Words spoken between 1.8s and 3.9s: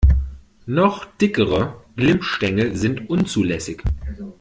Glimmstängel sind unzulässig.